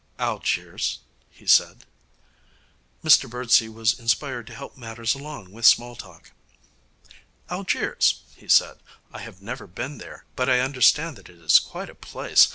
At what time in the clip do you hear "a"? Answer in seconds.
11.91-11.93